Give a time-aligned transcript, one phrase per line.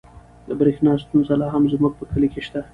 [0.47, 2.61] د برښنا ستونزه لا هم زموږ په کلي کې شته.